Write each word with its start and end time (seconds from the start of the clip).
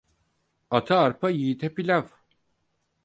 Ata 0.77 0.95
arpa, 1.05 1.29
yiğide 1.29 1.67
pilav. 1.75 2.05